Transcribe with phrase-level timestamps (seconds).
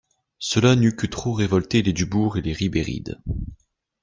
[0.39, 3.19] Cela n'eût que trop révolté les Dubourg et les Ribéride.